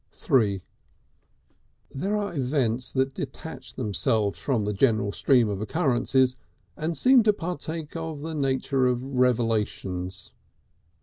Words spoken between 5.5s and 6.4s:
occurrences